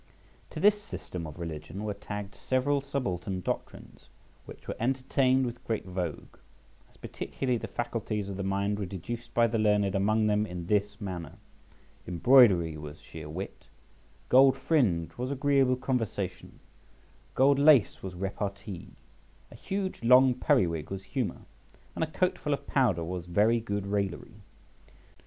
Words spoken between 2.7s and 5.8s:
subaltern doctrines, which were entertained with